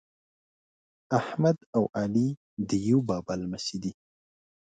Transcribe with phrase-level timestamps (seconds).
[1.19, 2.27] احمد او علي
[2.69, 3.93] د یوه بابا لمسي دي.